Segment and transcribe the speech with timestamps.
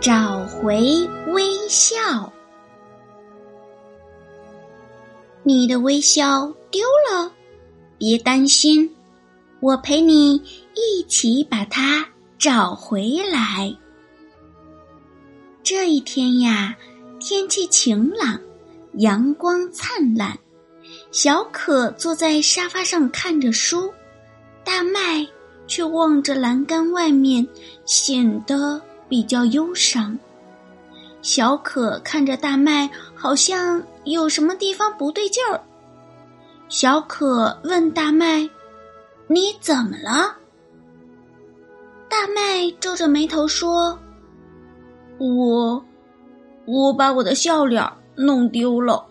[0.00, 2.32] 找回微笑，
[5.42, 7.32] 你的微笑丢了，
[7.98, 8.88] 别担心，
[9.58, 10.36] 我陪你
[10.74, 12.06] 一起把它
[12.38, 13.76] 找回来。
[15.64, 16.76] 这一天呀，
[17.18, 18.40] 天气晴朗，
[18.98, 20.38] 阳光灿烂，
[21.10, 23.92] 小可坐在沙发上看着书，
[24.64, 25.26] 大麦
[25.66, 27.44] 却望着栏杆外面，
[27.84, 28.80] 显得。
[29.08, 30.18] 比较忧伤，
[31.22, 35.60] 小可看着大麦，好像有什么地方不对劲儿。
[36.68, 38.48] 小可问大麦
[39.26, 40.36] ：“你怎么了？”
[42.08, 43.98] 大麦皱着眉头说
[45.18, 45.84] ：“我，
[46.66, 49.06] 我把我的笑脸弄丢了。”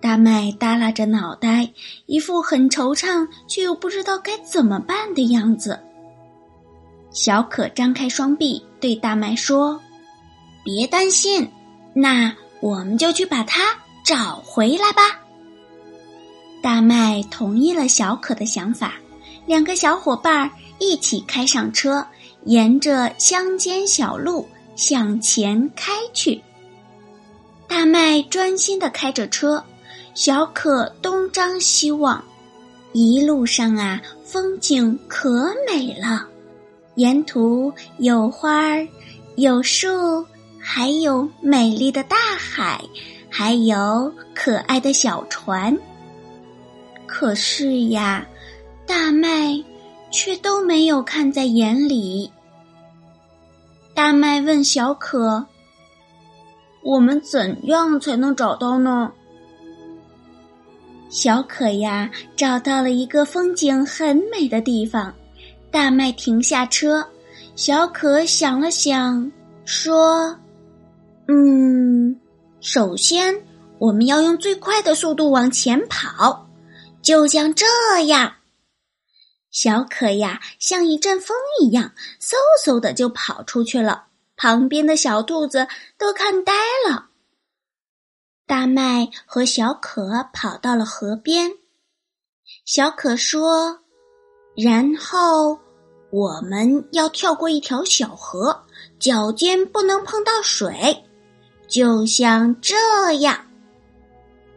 [0.00, 1.72] 大麦耷拉着脑袋，
[2.06, 5.80] 一副很惆怅却又不知道该怎么办的样子。
[7.14, 9.80] 小可张开双臂对大麦说
[10.64, 11.48] ：“别担心，
[11.94, 15.20] 那我们就去把它找回来吧。”
[16.60, 18.94] 大麦同意了小可的想法，
[19.46, 22.04] 两个小伙伴一起开上车，
[22.46, 26.42] 沿着乡间小路向前开去。
[27.68, 29.62] 大麦专心的开着车，
[30.14, 32.22] 小可东张西望，
[32.92, 36.28] 一路上啊，风景可美了。
[36.96, 38.86] 沿途有花儿，
[39.36, 40.24] 有树，
[40.58, 42.80] 还有美丽的大海，
[43.28, 45.76] 还有可爱的小船。
[47.06, 48.26] 可是呀，
[48.86, 49.62] 大麦
[50.10, 52.30] 却都没有看在眼里。
[53.92, 55.46] 大麦问小可
[56.82, 59.12] ：“我们怎样才能找到呢？”
[61.10, 65.14] 小可呀，找到了一个风景很美的地方。
[65.74, 67.04] 大麦停下车，
[67.56, 69.32] 小可想了想，
[69.64, 70.38] 说
[71.26, 72.16] ：“嗯，
[72.60, 73.34] 首先
[73.80, 76.48] 我们要用最快的速度往前跑，
[77.02, 77.66] 就像这
[78.06, 78.36] 样。”
[79.50, 84.04] 小可呀，像一阵风一样，嗖嗖的就跑出去了。
[84.36, 85.66] 旁边的小兔子
[85.98, 86.52] 都看呆
[86.88, 87.08] 了。
[88.46, 91.50] 大麦和小可跑到了河边，
[92.64, 93.80] 小可说
[94.56, 95.58] ：“然后。”
[96.10, 98.56] 我们要跳过一条小河，
[99.00, 100.96] 脚尖不能碰到水，
[101.66, 102.76] 就像这
[103.14, 103.36] 样。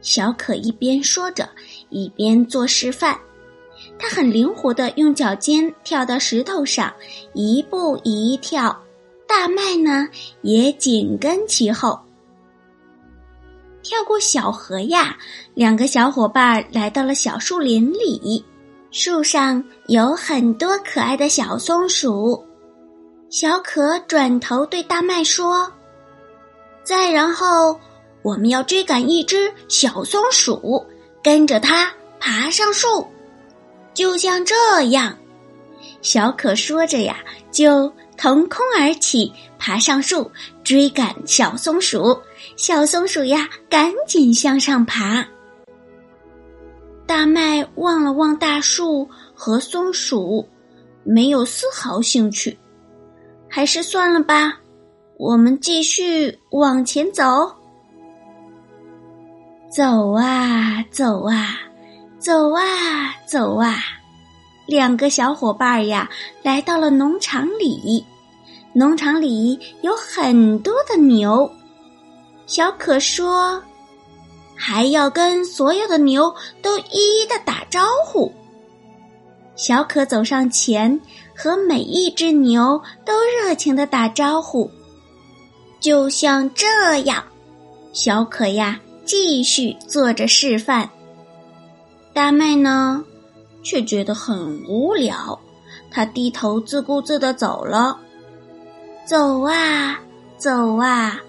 [0.00, 1.48] 小可一边说着，
[1.90, 3.16] 一边做示范。
[3.96, 6.92] 他很灵活的用脚尖跳到石头上，
[7.34, 8.76] 一步一跳。
[9.28, 10.08] 大麦呢，
[10.42, 11.96] 也紧跟其后。
[13.84, 15.16] 跳过小河呀，
[15.54, 18.44] 两个小伙伴来到了小树林里。
[18.96, 22.40] 树上有很多可爱的小松鼠，
[23.28, 25.68] 小可转头对大麦说
[26.84, 27.76] ：“再然后，
[28.22, 30.86] 我们要追赶一只小松鼠，
[31.24, 33.04] 跟着它爬上树，
[33.94, 35.18] 就像这样。”
[36.00, 37.16] 小可说着呀，
[37.50, 40.30] 就腾空而起，爬上树
[40.62, 42.16] 追赶小松鼠。
[42.54, 45.26] 小松鼠呀，赶紧向上爬。
[47.06, 50.48] 大麦望了望大树和松鼠，
[51.02, 52.58] 没有丝毫兴趣。
[53.48, 54.58] 还是算了吧，
[55.18, 57.54] 我们继续往前走。
[59.70, 61.58] 走啊走啊，
[62.18, 62.62] 走啊
[63.26, 63.76] 走啊，
[64.66, 66.08] 两个小伙伴呀，
[66.42, 68.04] 来到了农场里。
[68.72, 71.48] 农场里有很多的牛。
[72.46, 73.62] 小可说。
[74.56, 78.32] 还要跟所有的牛都一一的打招呼。
[79.56, 81.00] 小可走上前，
[81.36, 84.70] 和每一只牛都热情的打招呼，
[85.80, 87.22] 就像这样。
[87.92, 90.90] 小可呀，继续做着示范。
[92.12, 93.04] 大麦呢，
[93.62, 95.38] 却觉得很无聊，
[95.90, 97.96] 他低头自顾自的走了。
[99.06, 100.00] 走啊
[100.36, 101.20] 走啊，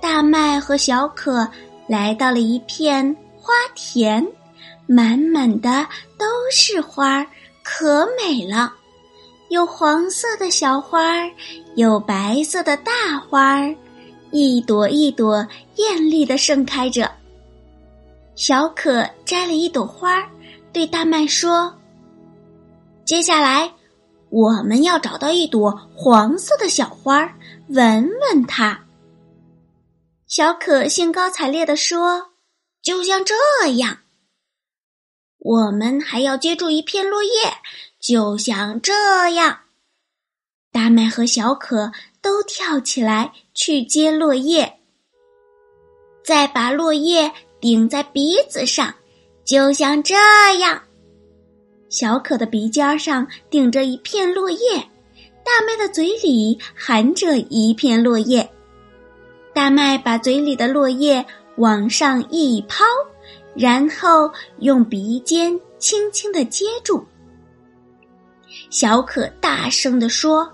[0.00, 1.46] 大麦和小可。
[1.86, 4.26] 来到了一片花田，
[4.86, 5.86] 满满的
[6.18, 7.26] 都是花儿，
[7.62, 8.72] 可美了。
[9.48, 11.30] 有黄色的小花儿，
[11.76, 13.74] 有白色的大花儿，
[14.32, 15.46] 一朵一朵
[15.76, 17.10] 艳丽的盛开着。
[18.34, 20.28] 小可摘了一朵花儿，
[20.72, 21.72] 对大麦说
[23.06, 23.72] ：“接下来，
[24.30, 27.32] 我们要找到一朵黄色的小花儿，
[27.68, 28.78] 闻闻它。”
[30.36, 32.32] 小可兴高采烈地说
[32.84, 33.34] ：“就像这
[33.76, 34.00] 样。”
[35.40, 37.30] 我们还要接住一片落叶，
[37.98, 39.60] 就像这样。
[40.70, 41.90] 大麦和小可
[42.20, 44.78] 都跳起来去接落叶，
[46.22, 48.94] 再把落叶顶在鼻子上，
[49.42, 50.16] 就像这
[50.58, 50.82] 样。
[51.88, 54.76] 小可的鼻尖上顶着一片落叶，
[55.42, 58.46] 大麦的嘴里含着一片落叶。
[59.56, 61.24] 大麦把嘴里的落叶
[61.56, 62.84] 往上一抛。
[63.54, 67.02] 然后用鼻尖轻轻的接住。
[68.68, 70.46] 小可大声地说：“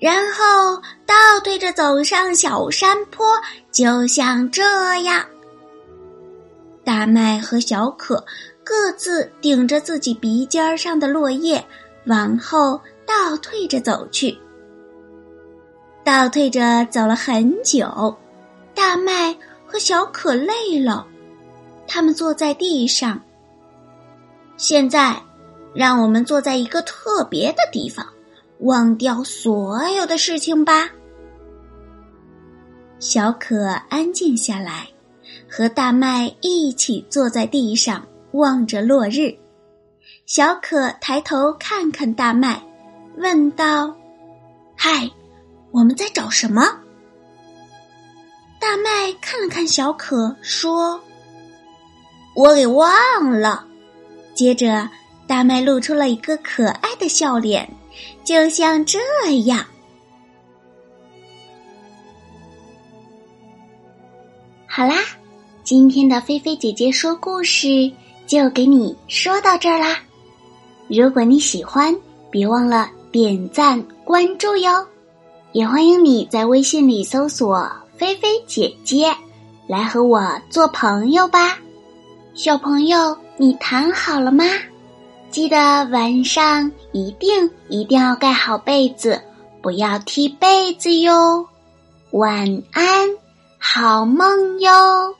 [0.00, 1.14] 然后倒
[1.44, 3.26] 退着走上小山坡，
[3.70, 4.62] 就像这
[5.02, 5.22] 样。”
[6.82, 8.24] 大麦和小可
[8.64, 11.62] 各自顶着自己鼻尖上的落叶，
[12.06, 14.34] 往后倒退着走去。
[16.02, 18.16] 倒退着走了很久，
[18.92, 19.34] 大麦
[19.66, 21.06] 和小可累了。
[21.88, 23.18] 他们坐在地上。
[24.58, 25.16] 现在，
[25.74, 28.06] 让我们坐在一个特别的地方，
[28.58, 30.90] 忘掉所有的事情吧。
[32.98, 34.86] 小可安静下来，
[35.48, 39.34] 和大麦一起坐在地上，望着落日。
[40.26, 42.62] 小可抬头看看大麦，
[43.16, 43.96] 问道
[44.76, 45.10] ：“嗨，
[45.70, 46.78] 我们在找什么？”
[49.32, 51.00] 看了看小可，说。
[52.36, 53.64] 我给忘了。
[54.34, 54.86] 接着，
[55.26, 57.66] 大麦露出了一个可爱的笑脸，
[58.24, 58.98] 就像这
[59.44, 59.64] 样。
[64.66, 64.96] 好啦，
[65.64, 67.90] 今天的菲菲姐姐说故事
[68.26, 69.98] 就给你说到这儿啦。
[70.88, 71.96] 如果你喜欢，
[72.30, 74.86] 别忘了点赞关注哟。
[75.52, 77.66] 也欢迎你在微信里搜索
[78.02, 79.14] “菲菲姐姐”，
[79.68, 81.56] 来和我做朋友吧。
[82.34, 84.44] 小朋友，你躺好了吗？
[85.30, 89.22] 记得晚上一定一定要盖好被子，
[89.62, 91.46] 不要踢被子哟。
[92.10, 93.08] 晚安，
[93.56, 95.14] 好梦哟。